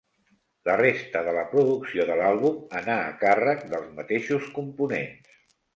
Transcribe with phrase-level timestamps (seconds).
[0.69, 5.43] La resta de la producció de l'àlbum anà a càrrec dels mateixos components.